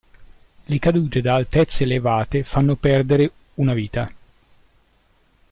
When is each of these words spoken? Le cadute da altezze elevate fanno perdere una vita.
Le 0.67 0.79
cadute 0.79 1.21
da 1.21 1.35
altezze 1.35 1.83
elevate 1.83 2.41
fanno 2.41 2.75
perdere 2.75 3.31
una 3.57 3.73
vita. 3.75 4.11